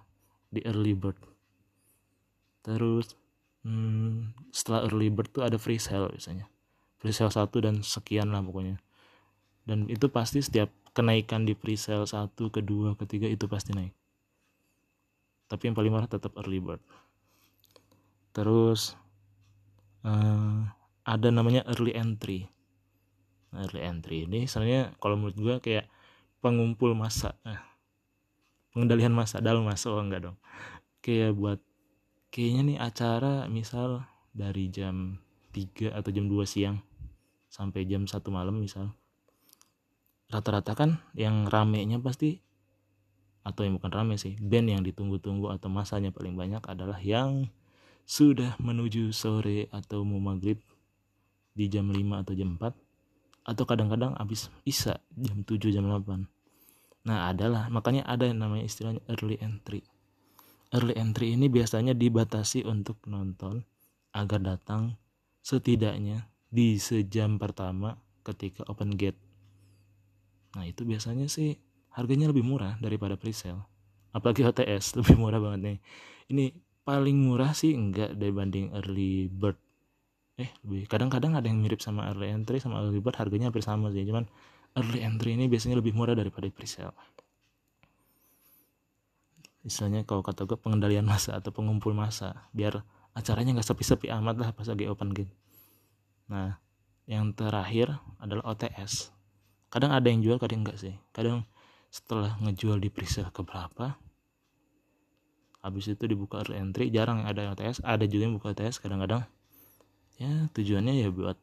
[0.53, 1.17] di early bird.
[2.61, 3.17] Terus
[3.65, 6.45] hmm, setelah early bird tuh ada free sale biasanya.
[7.01, 8.77] Free sale satu dan sekian lah pokoknya.
[9.65, 13.93] Dan itu pasti setiap kenaikan di free sale satu kedua ketiga itu pasti naik.
[15.49, 16.81] Tapi yang paling murah tetap early bird.
[18.33, 18.93] Terus
[20.05, 20.65] uh,
[21.05, 22.49] ada namanya early entry.
[23.55, 25.85] Early entry ini sebenarnya kalau menurut gue kayak
[26.45, 27.65] pengumpul masa nah,
[28.69, 30.37] pengendalian masa dalam masa oh enggak dong.
[31.01, 31.59] Kayak buat
[32.29, 35.17] kayaknya nih acara misal dari jam
[35.55, 36.83] 3 atau jam 2 siang
[37.49, 38.93] sampai jam 1 malam misal.
[40.29, 42.43] Rata-rata kan yang ramenya pasti
[43.45, 47.47] atau yang bukan rame sih band yang ditunggu-tunggu atau masanya paling banyak adalah yang
[48.05, 50.61] sudah menuju sore atau mau maghrib
[51.55, 52.73] di jam 5 atau jam 4
[53.45, 56.34] atau kadang-kadang habis isa jam 7 jam 8
[57.05, 57.69] nah adalah.
[57.69, 59.85] Makanya ada yang namanya istilahnya early entry.
[60.73, 63.63] Early entry ini biasanya dibatasi untuk nonton
[64.11, 64.97] agar datang
[65.45, 69.19] setidaknya di sejam pertama ketika open gate.
[70.57, 71.53] Nah itu biasanya sih
[71.93, 73.61] harganya lebih murah daripada presale.
[74.15, 75.77] Apalagi OTS lebih murah banget nih.
[76.33, 76.45] Ini
[76.87, 79.59] paling murah sih enggak dibanding early bird.
[80.35, 80.51] Eh
[80.89, 84.03] kadang-kadang ada yang mirip sama early entry sama early bird harganya hampir sama sih.
[84.07, 84.25] Cuman
[84.75, 86.95] early entry ini biasanya lebih murah daripada presale.
[89.65, 92.85] Istilahnya kalau kata gue pengendalian masa atau pengumpul masa biar
[93.17, 95.31] acaranya nggak sepi-sepi amat lah pas lagi open game
[96.25, 96.57] nah
[97.05, 99.15] yang terakhir adalah OTS
[99.75, 100.95] kadang ada yang jual kadang enggak sih.
[101.11, 101.43] Kadang
[101.91, 103.99] setelah ngejual di presale ke berapa
[105.59, 109.27] habis itu dibuka early entry jarang yang ada OTS ada juga yang buka OTS kadang-kadang.
[110.15, 111.35] Ya tujuannya ya buat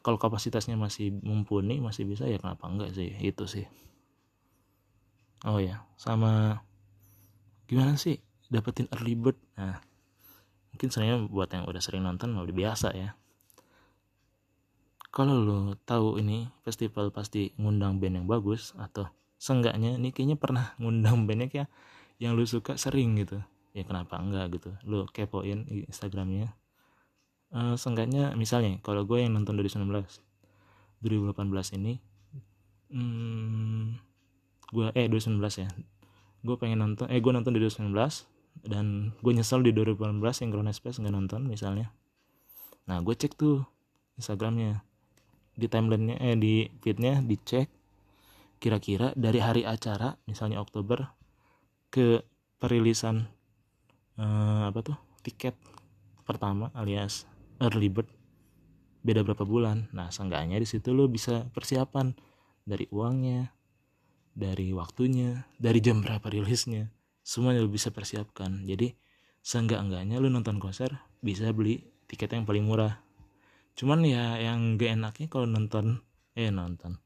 [0.00, 3.12] kalau kapasitasnya masih mumpuni masih bisa ya kenapa enggak sih?
[3.20, 3.68] Itu sih.
[5.44, 6.64] Oh ya sama
[7.68, 9.36] gimana sih dapetin early bird?
[9.56, 9.80] Nah
[10.72, 13.16] mungkin sebenarnya buat yang udah sering nonton udah biasa ya.
[15.10, 19.10] Kalau lo tahu ini festival pasti ngundang band yang bagus atau
[19.42, 21.68] seenggaknya ini kayaknya pernah ngundang bandnya kayak
[22.22, 23.42] yang lu suka sering gitu.
[23.74, 24.70] Ya kenapa enggak gitu?
[24.86, 26.54] Lo kepoin instagramnya
[27.54, 29.90] uh, seenggaknya misalnya kalau gue yang nonton dari 19
[31.00, 31.96] 2018 ini
[32.92, 33.96] hmm,
[34.70, 35.70] gue eh 2019 ya.
[36.40, 37.92] Gue pengen nonton eh gue nonton di 2019
[38.66, 41.90] dan gue nyesel di 2018 yang Ground Space nggak nonton misalnya.
[42.86, 43.64] Nah gue cek tuh
[44.18, 44.82] Instagramnya.
[45.56, 47.68] Di timelinenya eh di feednya dicek
[48.60, 51.08] kira-kira dari hari acara misalnya Oktober
[51.88, 52.20] ke
[52.60, 53.24] perilisan
[54.20, 55.56] eh, apa tuh tiket
[56.28, 57.24] pertama alias
[57.60, 58.08] early bird
[59.00, 59.88] beda berapa bulan.
[59.96, 62.12] Nah seenggaknya di situ lo bisa persiapan
[62.64, 63.52] dari uangnya
[64.36, 66.92] dari waktunya dari jam berapa rilisnya.
[67.24, 68.64] Semuanya lu bisa persiapkan.
[68.64, 68.92] Jadi
[69.40, 70.92] seenggak-enggaknya lu nonton konser
[71.24, 73.00] bisa beli tiket yang paling murah.
[73.76, 76.04] Cuman ya yang gak enaknya kalau nonton
[76.36, 77.00] eh nonton.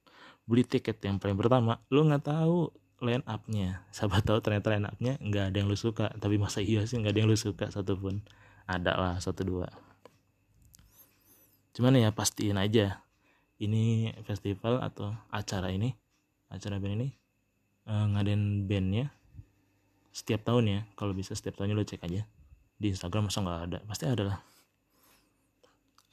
[0.45, 2.75] Beli tiket yang paling pertama lu nggak tahu
[3.05, 3.87] line upnya.
[3.95, 6.11] Sahabat tahu ternyata line upnya nggak ada yang lu suka.
[6.19, 8.25] Tapi masa iya sih nggak ada yang lu suka satupun.
[8.65, 9.84] Ada lah satu dua
[11.75, 13.03] cuman ya pastiin aja
[13.59, 15.95] ini festival atau acara ini
[16.51, 17.09] acara band ini
[17.91, 19.11] uh, ngadain bandnya
[20.15, 20.81] setiap tahun ya.
[20.95, 22.23] Kalau bisa setiap tahunnya lo cek aja
[22.79, 23.79] di Instagram masa nggak ada?
[23.91, 24.39] Pasti ada lah.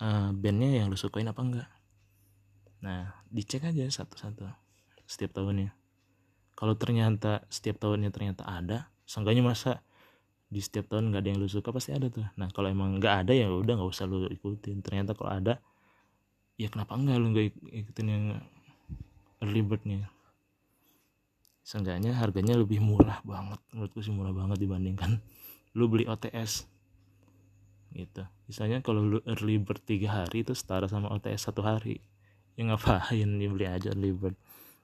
[0.01, 1.70] Uh, bandnya yang lo sukain apa enggak
[2.82, 4.49] nah dicek aja satu-satu
[5.05, 5.70] setiap tahunnya.
[6.57, 9.86] Kalau ternyata setiap tahunnya ternyata ada seenggaknya masa
[10.51, 12.27] di setiap tahun nggak ada yang lu suka pasti ada tuh.
[12.35, 14.83] Nah kalau emang nggak ada ya udah nggak usah lu ikutin.
[14.83, 15.63] Ternyata kalau ada
[16.59, 18.25] ya kenapa enggak lu nggak ikutin yang
[19.41, 20.11] early birdnya
[21.65, 25.21] seenggaknya harganya lebih murah banget menurutku sih murah banget dibandingkan
[25.77, 26.67] lu beli OTS
[27.91, 28.23] gitu.
[28.47, 32.03] Misalnya kalau lu early bird tiga hari itu setara sama OTS satu hari
[32.59, 33.29] ya ngapain?
[33.39, 34.35] Ya beli aja early bird.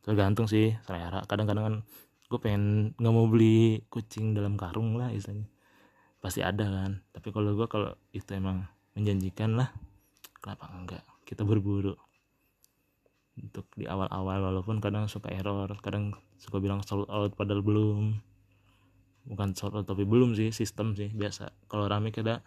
[0.04, 1.24] Tergantung sih selera.
[1.28, 1.76] Kadang-kadang kan
[2.28, 5.48] gue pengen nggak mau beli kucing dalam karung lah istilahnya
[6.22, 6.92] pasti ada kan.
[7.14, 8.66] Tapi kalau gue kalau itu emang
[8.98, 9.70] menjanjikan lah
[10.42, 11.04] kenapa enggak?
[11.28, 11.94] Kita berburu.
[13.38, 18.18] Untuk di awal-awal walaupun kadang suka error kadang suka bilang sold out padahal belum.
[19.28, 21.54] Bukan sold out tapi belum sih sistem sih biasa.
[21.70, 22.42] Kalau rame kada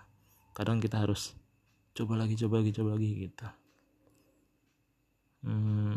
[0.56, 1.38] kadang kita harus
[1.94, 3.46] coba lagi coba lagi coba lagi gitu.
[5.40, 5.96] Hmm,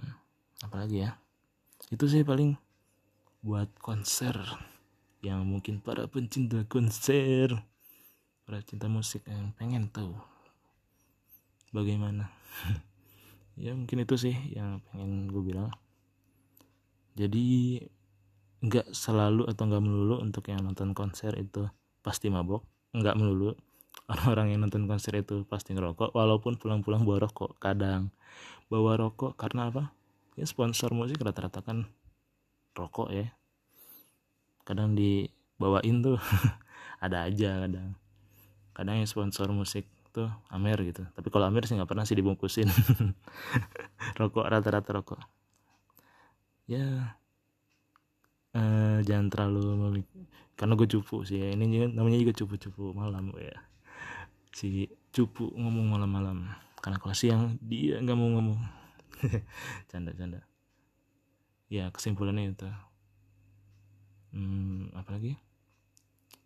[0.64, 1.20] apalagi ya?
[1.92, 2.56] Itu sih paling
[3.44, 4.40] buat konser
[5.24, 7.64] yang mungkin para pencinta konser
[8.44, 10.14] para cinta musik yang pengen tahu
[11.72, 12.30] bagaimana.
[13.54, 15.70] Ya mungkin itu sih yang pengen gue bilang.
[17.14, 17.78] Jadi
[18.66, 21.70] nggak selalu atau nggak melulu untuk yang nonton konser itu
[22.02, 22.66] pasti mabok.
[22.98, 23.54] Nggak melulu.
[24.10, 28.10] Orang-orang yang nonton konser itu pasti ngerokok walaupun pulang-pulang bawa rokok kadang
[28.74, 29.38] bawa rokok.
[29.38, 29.94] Karena apa?
[30.34, 31.86] Ya sponsor musik rata-rata kan
[32.74, 33.38] rokok ya
[34.64, 36.20] kadang dibawain tuh.
[37.04, 37.96] Ada aja kadang.
[38.74, 39.86] Kadang yang sponsor musik
[40.16, 41.04] tuh Amer gitu.
[41.14, 42.70] Tapi kalau Amer sih nggak pernah sih dibungkusin.
[44.20, 45.22] Rokok rata-rata rokok.
[46.64, 47.20] Ya
[48.56, 50.06] uh, jangan terlalu
[50.54, 51.48] karena gue cupu sih ya.
[51.58, 53.58] Ini juga, namanya juga cupu-cupu malam ya.
[54.54, 56.46] Si cupu ngomong malam-malam.
[56.80, 58.60] Karena kalau siang dia nggak mau ngomong.
[59.90, 60.46] Canda-canda.
[61.68, 62.70] Ya kesimpulannya itu
[64.34, 65.38] hmm, apa lagi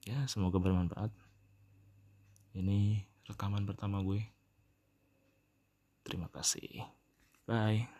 [0.07, 1.11] ya semoga bermanfaat
[2.57, 4.25] ini rekaman pertama gue.
[6.01, 6.81] Terima kasih.
[7.45, 7.96] Bye.